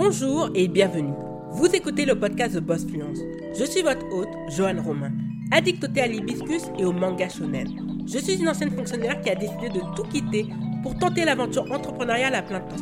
[0.00, 1.12] Bonjour et bienvenue.
[1.50, 3.18] Vous écoutez le podcast de Boss Fluence.
[3.58, 5.10] Je suis votre hôte, Johan Romain,
[5.50, 7.66] addict à l'hibiscus et au manga shonen.
[8.06, 10.46] Je suis une ancienne fonctionnaire qui a décidé de tout quitter
[10.84, 12.76] pour tenter l'aventure entrepreneuriale à plein temps.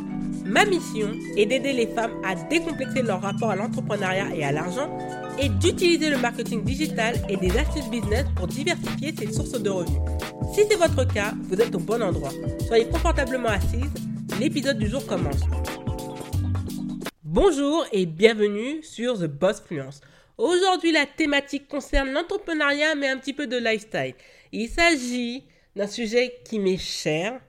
[0.45, 4.95] Ma mission est d'aider les femmes à décomplexer leur rapport à l'entrepreneuriat et à l'argent
[5.39, 10.01] et d'utiliser le marketing digital et des astuces business pour diversifier ses sources de revenus.
[10.53, 12.29] Si c'est votre cas, vous êtes au bon endroit.
[12.67, 13.89] Soyez confortablement assise,
[14.39, 15.41] l'épisode du jour commence.
[17.39, 20.01] Bonjour et bienvenue sur The Boss Fluence.
[20.39, 24.15] Aujourd'hui, la thématique concerne l'entrepreneuriat, mais un petit peu de lifestyle.
[24.51, 27.39] Il s'agit d'un sujet qui m'est cher.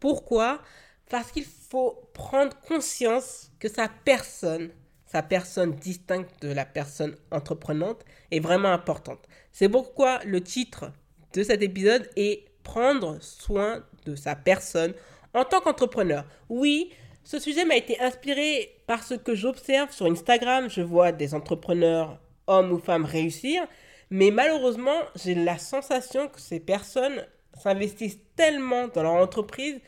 [0.00, 0.60] Pourquoi?
[1.08, 4.70] Parce qu'il faut prendre conscience que sa personne,
[5.06, 9.28] sa personne distincte de la personne entreprenante, est vraiment importante.
[9.52, 10.90] C'est pourquoi le titre
[11.32, 14.94] de cet épisode est Prendre soin de sa personne
[15.32, 16.24] en tant qu'entrepreneur.
[16.48, 16.92] Oui,
[17.24, 20.68] ce sujet m'a été inspiré par ce que j'observe sur Instagram.
[20.68, 23.62] Je vois des entrepreneurs, hommes ou femmes, réussir.
[24.10, 27.24] Mais malheureusement, j'ai la sensation que ces personnes
[27.58, 29.80] s'investissent tellement dans leur entreprise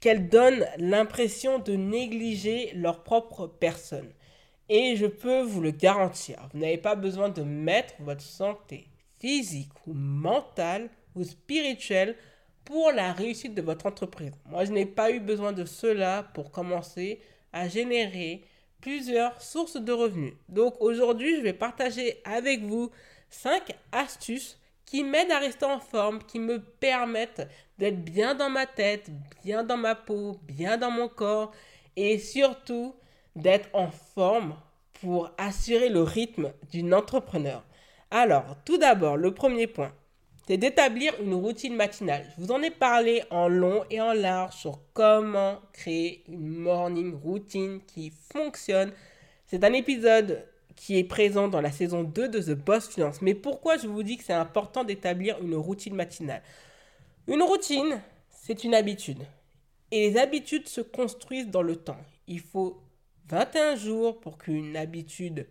[0.00, 4.10] qu'elles donnent l'impression de négliger leur propre personne.
[4.68, 9.72] Et je peux vous le garantir, vous n'avez pas besoin de mettre votre santé physique
[9.86, 12.16] ou mentale ou spirituelle
[12.68, 14.32] pour la réussite de votre entreprise.
[14.44, 17.18] Moi, je n'ai pas eu besoin de cela pour commencer
[17.50, 18.44] à générer
[18.82, 20.34] plusieurs sources de revenus.
[20.50, 22.90] Donc aujourd'hui, je vais partager avec vous
[23.30, 28.66] 5 astuces qui m'aident à rester en forme, qui me permettent d'être bien dans ma
[28.66, 29.10] tête,
[29.42, 31.52] bien dans ma peau, bien dans mon corps
[31.96, 32.94] et surtout
[33.34, 34.54] d'être en forme
[35.00, 37.64] pour assurer le rythme d'une entrepreneur.
[38.10, 39.94] Alors, tout d'abord, le premier point,
[40.48, 42.24] c'est d'établir une routine matinale.
[42.34, 47.14] Je vous en ai parlé en long et en large sur comment créer une morning
[47.14, 48.90] routine qui fonctionne.
[49.46, 50.42] C'est un épisode
[50.74, 53.20] qui est présent dans la saison 2 de The Boss Finance.
[53.20, 56.42] Mais pourquoi je vous dis que c'est important d'établir une routine matinale?
[57.26, 58.00] Une routine,
[58.30, 59.22] c'est une habitude.
[59.90, 62.00] Et les habitudes se construisent dans le temps.
[62.26, 62.80] Il faut
[63.26, 65.46] 21 jours pour qu'une habitude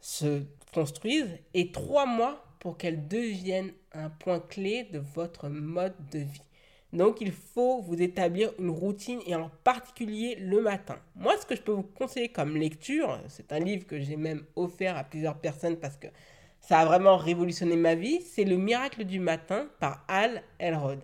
[0.00, 6.20] se construise et 3 mois pour qu'elle devienne un point clé de votre mode de
[6.20, 6.48] vie.
[6.94, 10.96] Donc il faut vous établir une routine et en particulier le matin.
[11.14, 14.46] Moi ce que je peux vous conseiller comme lecture, c'est un livre que j'ai même
[14.56, 16.06] offert à plusieurs personnes parce que
[16.58, 21.00] ça a vraiment révolutionné ma vie, c'est Le miracle du matin par Al Elrod.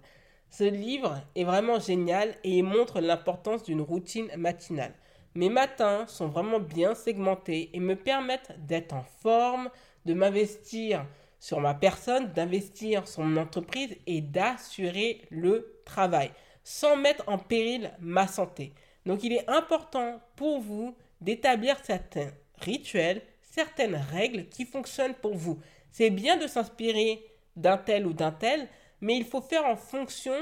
[0.48, 4.94] Ce livre est vraiment génial et il montre l'importance d'une routine matinale.
[5.34, 9.68] Mes matins sont vraiment bien segmentés et me permettent d'être en forme,
[10.06, 11.04] de m'investir
[11.40, 16.30] sur ma personne, d'investir sur mon entreprise et d'assurer le travail
[16.62, 18.72] sans mettre en péril ma santé.
[19.06, 25.58] Donc il est important pour vous d'établir certains rituels, certaines règles qui fonctionnent pour vous.
[25.90, 27.24] C'est bien de s'inspirer
[27.56, 28.68] d'un tel ou d'un tel,
[29.00, 30.34] mais il faut faire en fonction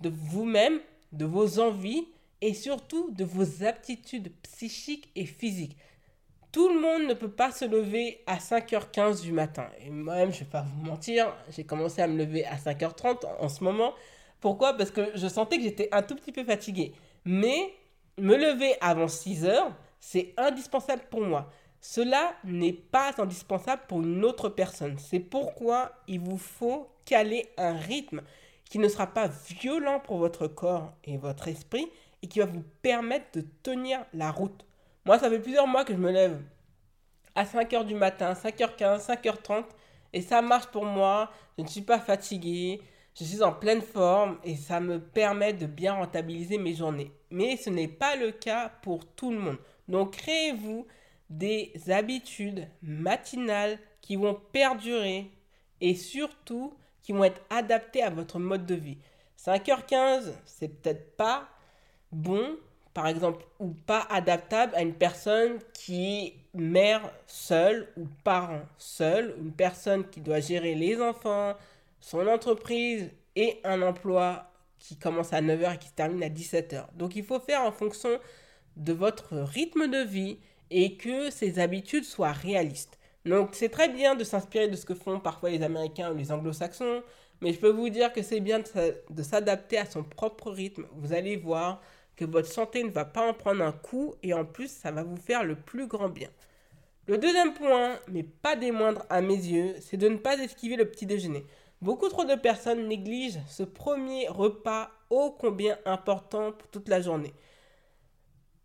[0.00, 0.80] de vous-même,
[1.12, 2.06] de vos envies
[2.40, 5.76] et surtout de vos aptitudes psychiques et physiques.
[6.50, 9.68] Tout le monde ne peut pas se lever à 5h15 du matin.
[9.84, 13.26] Et moi-même, je ne vais pas vous mentir, j'ai commencé à me lever à 5h30
[13.38, 13.92] en ce moment.
[14.40, 14.74] Pourquoi?
[14.74, 16.92] Parce que je sentais que j'étais un tout petit peu fatigué.
[17.24, 17.74] Mais
[18.16, 21.50] me lever avant 6h, c'est indispensable pour moi.
[21.80, 24.96] Cela n'est pas indispensable pour une autre personne.
[24.98, 28.22] C'est pourquoi il vous faut caler un rythme
[28.64, 29.28] qui ne sera pas
[29.60, 31.86] violent pour votre corps et votre esprit
[32.22, 34.64] et qui va vous permettre de tenir la route.
[35.08, 36.38] Moi, ça fait plusieurs mois que je me lève
[37.34, 39.64] à 5h du matin, 5h15, 5h30,
[40.12, 41.30] et ça marche pour moi.
[41.56, 42.82] Je ne suis pas fatigué,
[43.18, 47.10] je suis en pleine forme et ça me permet de bien rentabiliser mes journées.
[47.30, 49.56] Mais ce n'est pas le cas pour tout le monde.
[49.88, 50.86] Donc, créez-vous
[51.30, 55.30] des habitudes matinales qui vont perdurer
[55.80, 58.98] et surtout qui vont être adaptées à votre mode de vie.
[59.42, 61.48] 5h15, c'est peut-être pas
[62.12, 62.58] bon
[62.94, 69.34] par exemple, ou pas adaptable à une personne qui est mère seule ou parent seul,
[69.38, 71.54] une personne qui doit gérer les enfants,
[72.00, 76.86] son entreprise et un emploi qui commence à 9h et qui se termine à 17h.
[76.94, 78.18] Donc il faut faire en fonction
[78.76, 80.38] de votre rythme de vie
[80.70, 82.98] et que ces habitudes soient réalistes.
[83.24, 86.32] Donc c'est très bien de s'inspirer de ce que font parfois les Américains ou les
[86.32, 87.02] Anglo-Saxons,
[87.40, 90.86] mais je peux vous dire que c'est bien de s'adapter à son propre rythme.
[90.92, 91.80] Vous allez voir,
[92.24, 95.16] votre santé ne va pas en prendre un coup et en plus ça va vous
[95.16, 96.30] faire le plus grand bien.
[97.06, 100.76] Le deuxième point, mais pas des moindres à mes yeux, c'est de ne pas esquiver
[100.76, 101.46] le petit déjeuner.
[101.80, 107.32] Beaucoup trop de personnes négligent ce premier repas ô combien important pour toute la journée.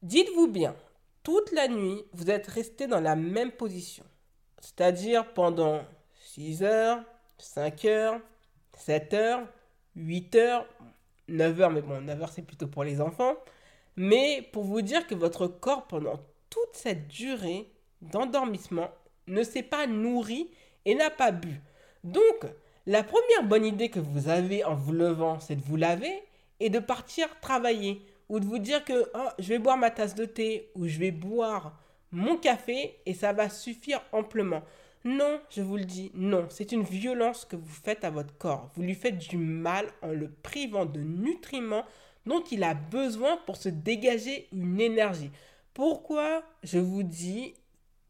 [0.02, 0.76] Dites-vous bien,
[1.24, 4.04] toute la nuit, vous êtes resté dans la même position.
[4.60, 5.84] C'est-à-dire pendant
[6.34, 7.04] 6 heures,
[7.38, 8.20] 5 heures,
[8.78, 9.48] 7 heures,
[9.96, 10.66] 8 heures,
[11.28, 13.36] 9 heures, mais bon, 9 heures c'est plutôt pour les enfants.
[13.96, 17.70] Mais pour vous dire que votre corps, pendant toute cette durée
[18.02, 18.90] d'endormissement,
[19.28, 20.50] ne s'est pas nourri
[20.86, 21.62] et n'a pas bu.
[22.04, 22.46] Donc,
[22.86, 26.24] la première bonne idée que vous avez en vous levant, c'est de vous laver
[26.60, 28.02] et de partir travailler.
[28.30, 30.98] Ou de vous dire que oh, je vais boire ma tasse de thé ou je
[30.98, 31.78] vais boire
[32.12, 34.64] mon café et ça va suffire amplement.
[35.06, 38.70] Non, je vous le dis, non, c'est une violence que vous faites à votre corps.
[38.76, 41.84] Vous lui faites du mal en le privant de nutriments
[42.26, 45.32] dont il a besoin pour se dégager une énergie.
[45.74, 47.54] Pourquoi je vous dis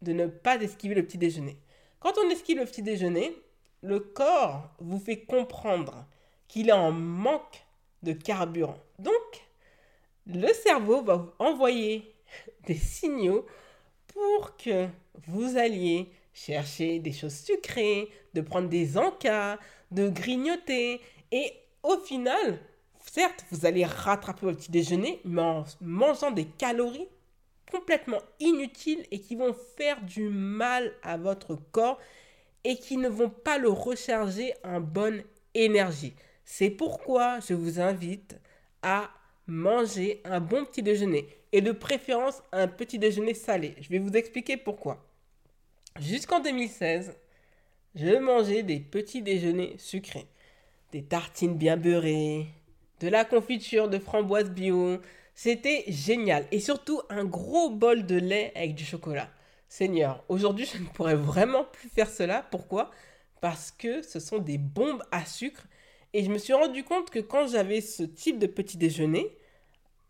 [0.03, 1.57] de ne pas esquiver le petit déjeuner?
[1.99, 3.35] Quand on esquive le petit déjeuner,
[3.81, 6.05] le corps vous fait comprendre
[6.47, 7.65] qu'il est en manque
[8.03, 8.77] de carburant.
[8.99, 9.47] Donc,
[10.27, 12.13] le cerveau va envoyer
[12.67, 13.47] des signaux
[14.07, 14.87] pour que
[15.27, 19.59] vous alliez chercher des choses sucrées, de prendre des encas,
[19.91, 21.01] de grignoter.
[21.31, 21.53] Et
[21.83, 22.59] au final,
[22.99, 27.07] certes, vous allez rattraper votre petit déjeuner, mais en mangeant des calories
[27.71, 31.99] complètement inutiles et qui vont faire du mal à votre corps
[32.63, 36.13] et qui ne vont pas le recharger en bonne énergie.
[36.45, 38.37] C'est pourquoi je vous invite
[38.81, 39.09] à
[39.47, 43.75] manger un bon petit déjeuner et de préférence un petit déjeuner salé.
[43.81, 45.03] Je vais vous expliquer pourquoi.
[45.99, 47.15] Jusqu'en 2016,
[47.93, 50.25] je mangeais des petits déjeuners sucrés,
[50.91, 52.47] des tartines bien beurrées,
[52.99, 54.97] de la confiture de framboise bio.
[55.35, 59.29] C'était génial et surtout un gros bol de lait avec du chocolat.
[59.69, 62.41] Seigneur, aujourd'hui je ne pourrais vraiment plus faire cela.
[62.49, 62.89] Pourquoi?
[63.39, 65.67] Parce que ce sont des bombes à sucre
[66.13, 69.37] et je me suis rendu compte que quand j'avais ce type de petit déjeuner,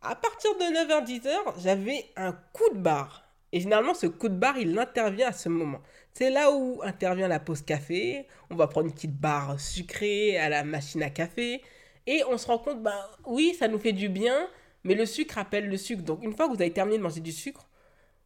[0.02, 3.23] à partir de 9h-10h, j'avais un coup de barre.
[3.54, 5.80] Et généralement, ce coup de barre, il intervient à ce moment.
[6.12, 8.26] C'est là où intervient la pause café.
[8.50, 11.62] On va prendre une petite barre sucrée à la machine à café.
[12.08, 14.50] Et on se rend compte, bah oui, ça nous fait du bien,
[14.84, 16.02] mais le sucre appelle le sucre.
[16.02, 17.70] Donc une fois que vous avez terminé de manger du sucre,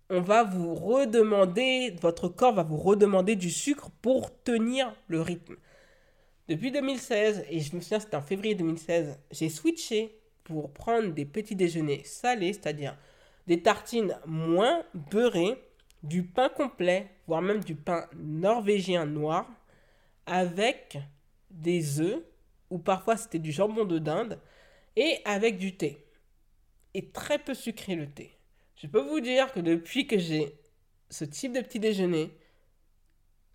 [0.09, 5.57] on va vous redemander, votre corps va vous redemander du sucre pour tenir le rythme.
[6.47, 11.25] Depuis 2016, et je me souviens c'était en février 2016, j'ai switché pour prendre des
[11.25, 12.97] petits déjeuners salés, c'est-à-dire
[13.47, 15.63] des tartines moins beurrées,
[16.03, 19.49] du pain complet, voire même du pain norvégien noir,
[20.25, 20.99] avec
[21.49, 22.21] des œufs,
[22.69, 24.39] ou parfois c'était du jambon de dinde,
[24.95, 26.05] et avec du thé.
[26.93, 28.37] Et très peu sucré le thé.
[28.75, 30.53] Je peux vous dire que depuis que j'ai
[31.09, 32.31] ce type de petit déjeuner,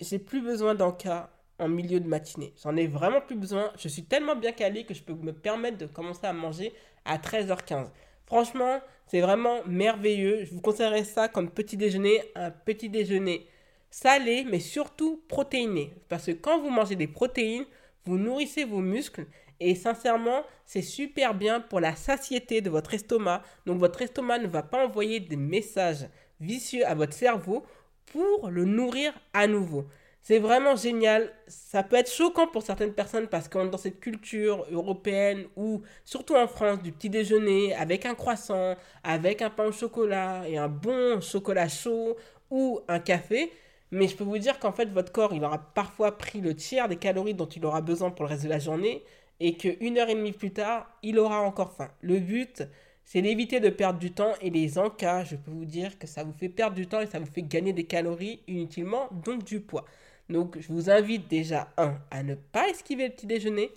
[0.00, 2.54] j'ai plus besoin d'encas en milieu de matinée.
[2.62, 3.72] J'en ai vraiment plus besoin.
[3.78, 6.72] Je suis tellement bien calé que je peux me permettre de commencer à manger
[7.04, 7.90] à 13h15.
[8.26, 10.44] Franchement, c'est vraiment merveilleux.
[10.44, 13.46] Je vous conseillerais ça comme petit déjeuner, un petit déjeuner
[13.90, 15.94] salé, mais surtout protéiné.
[16.08, 17.66] Parce que quand vous mangez des protéines,
[18.04, 19.26] vous nourrissez vos muscles
[19.60, 23.42] et sincèrement, c'est super bien pour la satiété de votre estomac.
[23.64, 26.08] Donc votre estomac ne va pas envoyer des messages
[26.40, 27.64] vicieux à votre cerveau
[28.06, 29.86] pour le nourrir à nouveau.
[30.22, 31.32] C'est vraiment génial.
[31.48, 35.82] Ça peut être choquant pour certaines personnes parce qu'on est dans cette culture européenne ou
[36.04, 40.58] surtout en France du petit déjeuner avec un croissant, avec un pain au chocolat et
[40.58, 42.16] un bon chocolat chaud
[42.50, 43.52] ou un café.
[43.90, 46.88] Mais je peux vous dire qu'en fait votre corps il aura parfois pris le tiers
[46.88, 49.04] des calories dont il aura besoin pour le reste de la journée
[49.40, 51.90] et qu'une heure et demie plus tard il aura encore faim.
[52.00, 52.62] Le but
[53.04, 56.22] c'est d'éviter de perdre du temps et les encas, je peux vous dire que ça
[56.24, 59.60] vous fait perdre du temps et ça vous fait gagner des calories inutilement, donc du
[59.60, 59.84] poids.
[60.28, 63.70] Donc, je vous invite déjà, un, à ne pas esquiver le petit déjeuner.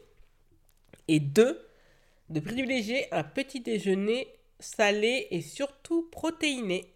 [1.07, 1.65] Et deux,
[2.29, 4.27] de privilégier un petit déjeuner
[4.59, 6.91] salé et surtout protéiné.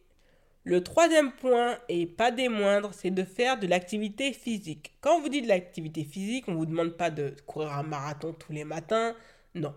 [0.64, 4.94] Le troisième point, et pas des moindres, c'est de faire de l'activité physique.
[5.02, 7.84] Quand on vous dit de l'activité physique, on ne vous demande pas de courir un
[7.84, 9.16] marathon tous les matins.
[9.56, 9.74] Non.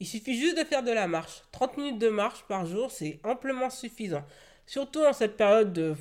[0.00, 1.42] Il suffit juste de faire de la marche.
[1.52, 4.24] 30 minutes de marche par jour, c'est amplement suffisant.
[4.66, 5.94] Surtout en cette période de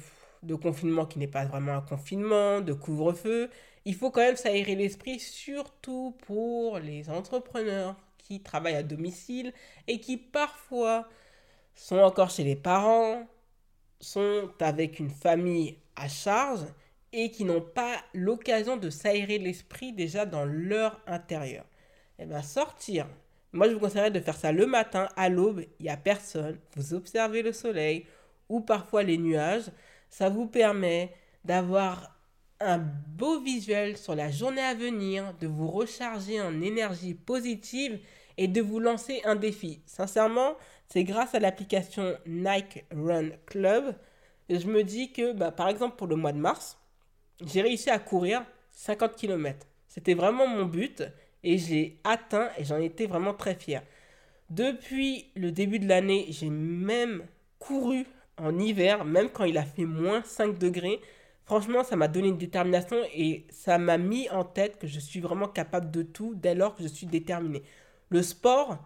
[0.43, 3.49] de confinement qui n'est pas vraiment un confinement, de couvre-feu,
[3.85, 9.53] il faut quand même s'aérer l'esprit, surtout pour les entrepreneurs qui travaillent à domicile
[9.87, 11.07] et qui parfois
[11.73, 13.27] sont encore chez les parents,
[13.99, 16.65] sont avec une famille à charge
[17.13, 21.65] et qui n'ont pas l'occasion de s'aérer l'esprit déjà dans leur intérieur.
[22.19, 23.07] Eh bien sortir,
[23.53, 26.59] moi je vous conseillerais de faire ça le matin à l'aube, il n'y a personne,
[26.75, 28.05] vous observez le soleil
[28.49, 29.71] ou parfois les nuages,
[30.09, 31.13] ça vous permet
[31.45, 32.17] d'avoir
[32.59, 37.99] un beau visuel sur la journée à venir, de vous recharger en énergie positive
[38.37, 39.81] et de vous lancer un défi.
[39.85, 40.55] Sincèrement,
[40.87, 43.95] c'est grâce à l'application Nike Run Club.
[44.49, 46.77] je me dis que, bah, par exemple, pour le mois de mars,
[47.45, 49.67] j'ai réussi à courir 50 km.
[49.87, 51.03] C'était vraiment mon but
[51.43, 53.83] et j'ai atteint et j'en étais vraiment très fier.
[54.49, 57.25] Depuis le début de l'année, j'ai même
[57.59, 58.05] couru
[58.37, 61.01] en hiver, même quand il a fait moins 5 degrés.
[61.45, 65.19] Franchement, ça m'a donné une détermination et ça m'a mis en tête que je suis
[65.19, 67.63] vraiment capable de tout dès lors que je suis déterminé.
[68.09, 68.77] Le sport,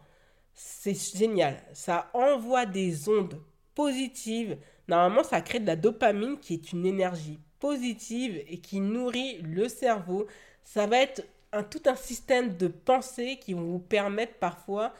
[0.54, 1.58] c'est génial.
[1.74, 3.42] Ça envoie des ondes
[3.76, 4.58] positives.
[4.88, 9.68] Normalement, ça crée de la dopamine qui est une énergie positive et qui nourrit le
[9.68, 10.28] cerveau.
[10.64, 14.94] Ça va être un, tout un système de pensée qui vont vous permettre parfois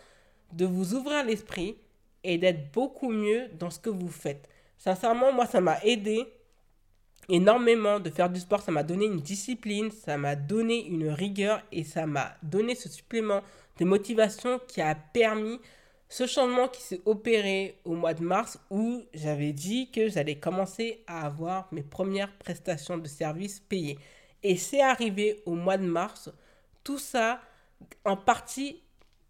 [0.54, 1.78] de vous ouvrir l'esprit
[2.24, 4.48] et d'être beaucoup mieux dans ce que vous faites.
[4.78, 6.26] Sincèrement, moi, ça m'a aidé
[7.30, 8.62] énormément de faire du sport.
[8.62, 12.90] Ça m'a donné une discipline, ça m'a donné une rigueur et ça m'a donné ce
[12.90, 13.42] supplément
[13.80, 15.60] de motivation qui a permis
[16.10, 21.04] ce changement qui s'est opéré au mois de mars où j'avais dit que j'allais commencer
[21.08, 23.98] à avoir mes premières prestations de services payées.
[24.44, 26.30] Et c'est arrivé au mois de mars.
[26.84, 27.40] Tout ça
[28.04, 28.82] en partie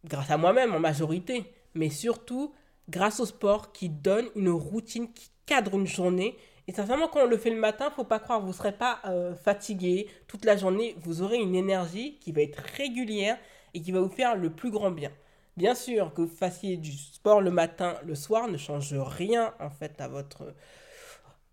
[0.05, 1.45] grâce à moi-même en majorité,
[1.75, 2.51] mais surtout
[2.91, 6.38] grâce au sport qui donne une routine, qui cadre une journée.
[6.67, 9.00] Et sincèrement, quand on le fait le matin, faut pas croire, vous ne serez pas
[9.05, 10.95] euh, fatigué toute la journée.
[11.00, 13.38] Vous aurez une énergie qui va être régulière
[13.74, 15.12] et qui va vous faire le plus grand bien.
[15.57, 19.69] Bien sûr que vous fassiez du sport le matin, le soir ne change rien en
[19.69, 20.53] fait à votre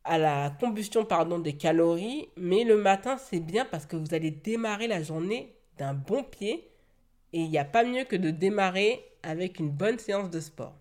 [0.04, 4.30] à la combustion pardon des calories, mais le matin c'est bien parce que vous allez
[4.30, 6.70] démarrer la journée d'un bon pied
[7.32, 10.74] et il n'y a pas mieux que de démarrer avec une bonne séance de sport.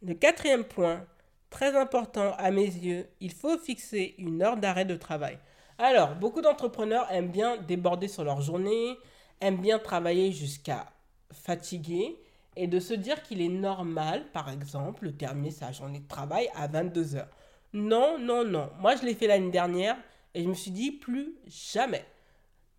[0.00, 1.04] Le quatrième point,
[1.50, 5.38] très important à mes yeux, il faut fixer une heure d'arrêt de travail.
[5.76, 8.96] Alors, beaucoup d'entrepreneurs aiment bien déborder sur leur journée,
[9.40, 10.86] aiment bien travailler jusqu'à
[11.32, 12.16] fatiguer
[12.54, 16.48] et de se dire qu'il est normal, par exemple, de terminer sa journée de travail
[16.54, 17.36] à 22 heures.
[17.72, 18.70] Non, non, non.
[18.78, 19.96] Moi, je l'ai fait l'année dernière
[20.32, 22.04] et je me suis dit plus jamais.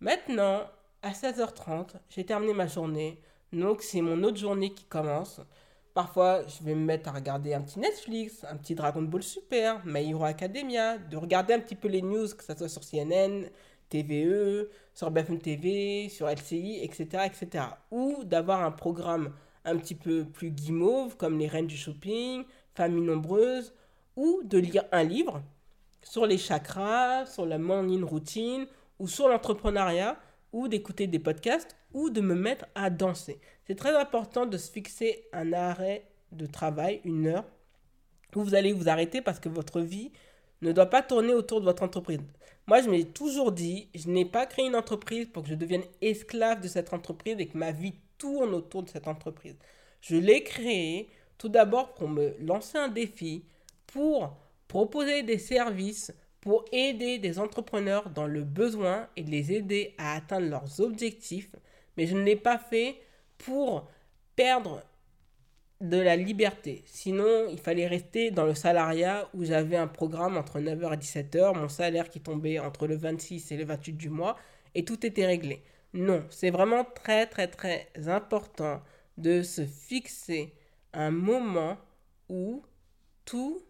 [0.00, 0.62] Maintenant,
[1.02, 3.20] à 16h30, j'ai terminé ma journée.
[3.52, 5.42] Donc, c'est mon autre journée qui commence.
[6.00, 9.84] Parfois, je vais me mettre à regarder un petit Netflix, un petit Dragon Ball Super,
[9.84, 13.44] My Hero Academia, de regarder un petit peu les news, que ce soit sur CNN,
[13.90, 17.26] TVE, sur BFM TV, sur LCI, etc.
[17.26, 17.64] etc.
[17.90, 19.34] Ou d'avoir un programme
[19.66, 23.74] un petit peu plus guimauve, comme Les Reines du Shopping, Famille Nombreuse,
[24.16, 25.42] ou de lire un livre
[26.02, 28.66] sur les chakras, sur la morning routine,
[28.98, 30.16] ou sur l'entrepreneuriat,
[30.54, 33.38] ou d'écouter des podcasts, ou de me mettre à danser.
[33.70, 37.44] C'est très important de se fixer un arrêt de travail, une heure,
[38.34, 40.10] où vous allez vous arrêter parce que votre vie
[40.60, 42.18] ne doit pas tourner autour de votre entreprise.
[42.66, 45.84] Moi, je m'ai toujours dit, je n'ai pas créé une entreprise pour que je devienne
[46.00, 49.54] esclave de cette entreprise et que ma vie tourne autour de cette entreprise.
[50.00, 51.08] Je l'ai créée
[51.38, 53.44] tout d'abord pour me lancer un défi,
[53.86, 54.36] pour
[54.66, 60.48] proposer des services, pour aider des entrepreneurs dans le besoin et les aider à atteindre
[60.48, 61.54] leurs objectifs.
[61.96, 62.96] Mais je ne l'ai pas fait
[63.44, 63.88] pour
[64.36, 64.82] perdre
[65.80, 66.82] de la liberté.
[66.86, 71.56] Sinon, il fallait rester dans le salariat où j'avais un programme entre 9h et 17h,
[71.58, 74.36] mon salaire qui tombait entre le 26 et le 28 du mois,
[74.74, 75.62] et tout était réglé.
[75.94, 78.82] Non, c'est vraiment très très très important
[79.16, 80.54] de se fixer
[80.92, 81.78] un moment
[82.28, 82.62] où
[83.24, 83.62] tout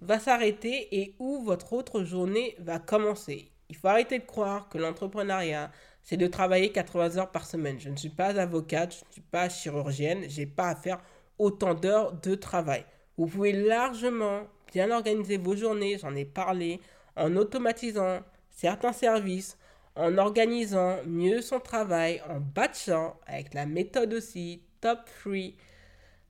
[0.00, 3.50] va s'arrêter et où votre autre journée va commencer.
[3.68, 5.70] Il faut arrêter de croire que l'entrepreneuriat,
[6.02, 7.80] c'est de travailler 80 heures par semaine.
[7.80, 11.00] Je ne suis pas avocate, je ne suis pas chirurgienne, j'ai pas à faire
[11.38, 12.84] autant d'heures de travail.
[13.16, 14.42] Vous pouvez largement
[14.72, 16.80] bien organiser vos journées, j'en ai parlé,
[17.16, 19.56] en automatisant certains services,
[19.96, 25.32] en organisant mieux son travail, en batchant avec la méthode aussi Top 3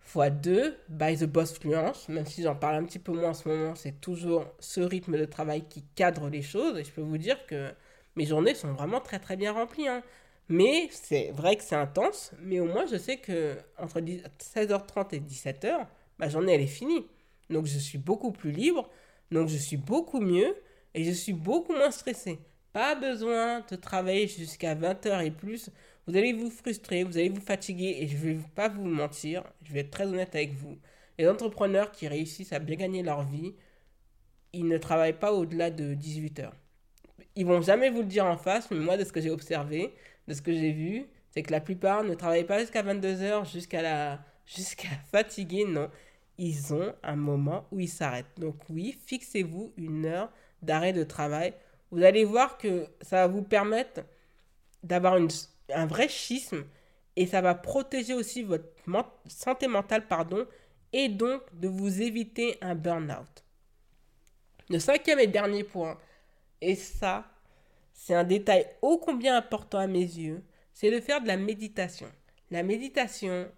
[0.05, 3.35] x 2 by the Boss Fluence, même si j'en parle un petit peu moins en
[3.35, 7.01] ce moment, c'est toujours ce rythme de travail qui cadre les choses et je peux
[7.01, 7.73] vous dire que
[8.17, 9.89] mes journées sont vraiment très très bien remplies.
[9.89, 10.03] Hein.
[10.49, 15.21] Mais c'est vrai que c'est intense, mais au moins je sais que entre 16h30 et
[15.21, 15.87] 17h,
[16.19, 17.07] ma journée elle est finie.
[17.51, 18.89] Donc je suis beaucoup plus libre,
[19.31, 20.55] donc je suis beaucoup mieux
[20.95, 22.39] et je suis beaucoup moins stressé.
[22.73, 25.71] Pas besoin de travailler jusqu'à 20h et plus.
[26.07, 29.43] Vous allez vous frustrer, vous allez vous fatiguer et je ne vais pas vous mentir,
[29.63, 30.79] je vais être très honnête avec vous.
[31.19, 33.55] Les entrepreneurs qui réussissent à bien gagner leur vie,
[34.53, 36.51] ils ne travaillent pas au-delà de 18h.
[37.37, 39.95] Ils vont jamais vous le dire en face, mais moi de ce que j'ai observé,
[40.29, 43.83] de ce que j'ai vu, c'est que la plupart ne travaillent pas jusqu'à 22h, jusqu'à
[43.83, 45.91] la jusqu'à fatiguer, non.
[46.37, 48.39] Ils ont un moment où ils s'arrêtent.
[48.39, 50.31] Donc oui, fixez-vous une heure
[50.63, 51.55] d'arrêt de travail.
[51.91, 54.03] Vous allez voir que ça va vous permettre
[54.83, 55.17] d'avoir
[55.73, 56.65] un vrai schisme
[57.17, 58.69] et ça va protéger aussi votre
[59.27, 60.47] santé mentale, pardon,
[60.93, 63.45] et donc de vous éviter un burn-out.
[64.69, 65.99] Le cinquième et dernier point,
[66.61, 67.25] et ça,
[67.93, 70.43] c'est un détail ô combien important à mes yeux,
[70.73, 72.11] c'est de faire de la méditation.
[72.51, 73.49] La méditation,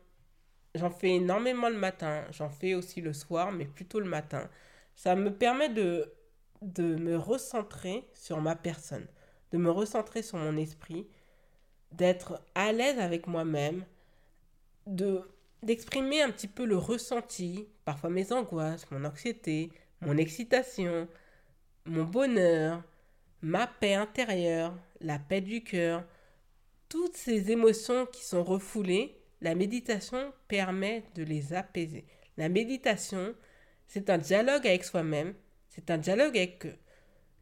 [0.75, 4.49] j'en fais énormément le matin, j'en fais aussi le soir, mais plutôt le matin.
[4.95, 6.13] Ça me permet de,
[6.63, 9.07] de me recentrer sur ma personne,
[9.53, 11.07] de me recentrer sur mon esprit,
[11.93, 13.85] d'être à l'aise avec moi-même,
[14.87, 15.23] de
[15.63, 21.09] d'exprimer un petit peu le ressenti, parfois mes angoisses, mon anxiété, mon excitation,
[21.87, 22.83] mon bonheur,
[23.43, 26.05] ma paix intérieure, la paix du cœur,
[26.89, 32.05] toutes ces émotions qui sont refoulées, la méditation permet de les apaiser.
[32.37, 33.35] La méditation,
[33.87, 35.35] c'est un dialogue avec soi-même,
[35.69, 36.67] c'est un dialogue avec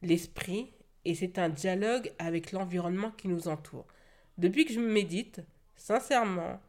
[0.02, 0.72] l'esprit
[1.04, 3.86] et c'est un dialogue avec l'environnement qui nous entoure.
[4.38, 5.40] Depuis que je médite,
[5.76, 6.60] sincèrement,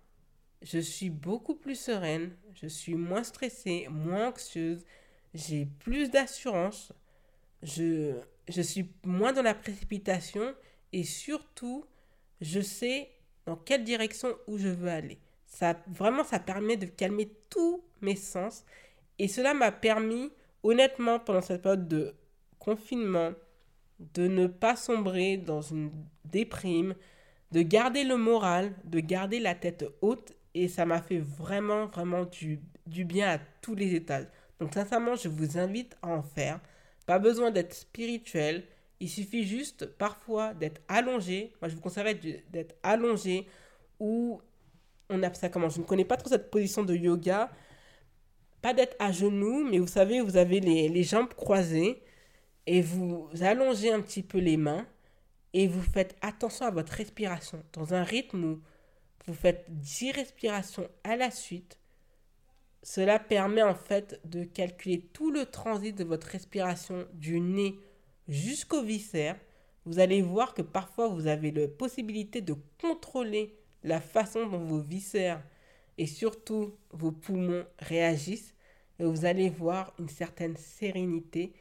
[0.62, 4.86] je suis beaucoup plus sereine, je suis moins stressée, moins anxieuse,
[5.34, 6.92] j'ai plus d'assurance,
[7.64, 8.14] je,
[8.48, 10.54] je suis moins dans la précipitation
[10.94, 11.86] et surtout,
[12.42, 13.10] je sais
[13.46, 15.20] dans quelle direction où je veux aller.
[15.46, 18.64] Ça, vraiment, ça permet de calmer tous mes sens
[19.20, 20.32] et cela m'a permis,
[20.64, 22.14] honnêtement, pendant cette période de
[22.60, 23.34] confinement,
[24.00, 25.92] de ne pas sombrer dans une
[26.26, 26.96] déprime,
[27.56, 30.34] de garder le moral, de garder la tête haute.
[30.54, 34.26] Et ça m'a fait vraiment, vraiment du, bien à tous les étages.
[34.60, 36.60] Donc sincèrement, je vous invite à en faire.
[37.06, 38.66] Pas besoin d'être spirituel.
[39.00, 41.54] Il suffit juste parfois d'être allongé.
[41.62, 42.20] Moi, je vous conseillerais
[42.52, 43.48] d'être allongé
[44.02, 44.42] ou
[45.10, 47.50] on a ça comment Je ne connais pas trop cette position de yoga.
[48.62, 52.04] Pas d'être à genoux, mais vous savez, vous avez les, les jambes croisées
[52.68, 54.86] et vous allongez un petit peu les mains
[55.56, 58.62] et vous faites attention à votre respiration dans un rythme où
[59.26, 61.80] vous faites 10 respirations à la suite.
[62.84, 67.80] Cela permet en fait de calculer tout le transit de votre respiration du nez
[68.28, 69.40] jusqu'au viscère.
[69.86, 74.82] Vous allez voir que parfois vous avez la possibilité de contrôler la façon dont vos
[74.82, 75.42] viscères
[75.98, 78.54] et surtout vos poumons réagissent
[79.00, 81.54] et vous allez voir une certaine sérénité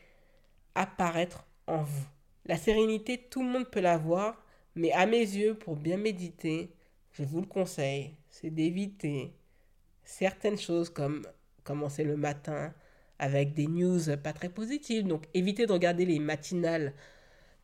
[0.74, 2.13] apparaître en vous.
[2.46, 6.70] La sérénité, tout le monde peut l'avoir, mais à mes yeux, pour bien méditer,
[7.12, 9.32] je vous le conseille, c'est d'éviter
[10.04, 11.26] certaines choses comme
[11.62, 12.74] commencer le matin
[13.18, 15.06] avec des news pas très positives.
[15.06, 16.92] Donc évitez de regarder les matinales,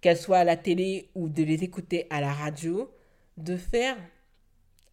[0.00, 2.90] qu'elles soient à la télé ou de les écouter à la radio.
[3.36, 3.96] De faire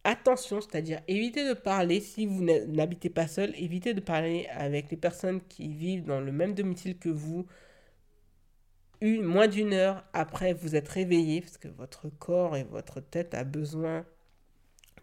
[0.04, 4.96] attention, c'est-à-dire éviter de parler si vous n'habitez pas seul, évitez de parler avec les
[4.96, 7.46] personnes qui vivent dans le même domicile que vous,
[9.00, 13.34] une, moins d'une heure après vous êtes réveillé, parce que votre corps et votre tête
[13.34, 14.04] a besoin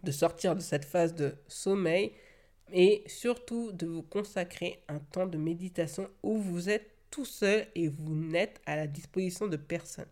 [0.02, 2.12] de sortir de cette phase de sommeil,
[2.72, 7.88] et surtout de vous consacrer un temps de méditation où vous êtes tout seul et
[7.88, 10.08] vous n'êtes à la disposition de personne.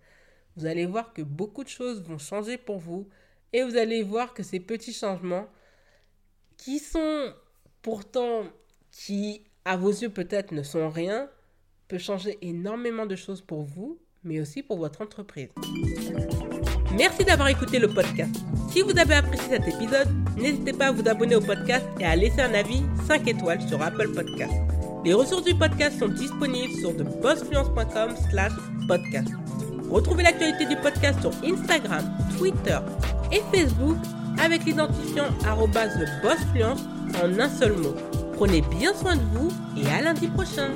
[0.56, 3.08] Vous allez voir que beaucoup de choses vont changer pour vous
[3.52, 5.48] et vous allez voir que ces petits changements
[6.56, 7.34] qui sont
[7.82, 8.44] pourtant,
[8.92, 11.28] qui à vos yeux peut-être ne sont rien,
[11.88, 15.50] peut changer énormément de choses pour vous, mais aussi pour votre entreprise.
[16.96, 18.34] Merci d'avoir écouté le podcast.
[18.70, 22.16] Si vous avez apprécié cet épisode, n'hésitez pas à vous abonner au podcast et à
[22.16, 24.52] laisser un avis 5 étoiles sur Apple Podcast.
[25.04, 28.52] Les ressources du podcast sont disponibles sur thebossfluence.com slash
[28.88, 29.28] podcast.
[29.90, 32.04] Retrouvez l'actualité du podcast sur Instagram,
[32.38, 32.78] Twitter
[33.30, 33.98] et Facebook
[34.40, 36.82] avec l'identifiant thebossfluence
[37.22, 37.94] en un seul mot.
[38.34, 40.70] Prenez bien soin de vous et à lundi prochain.